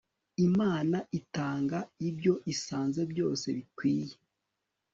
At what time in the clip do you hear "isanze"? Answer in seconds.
2.53-3.01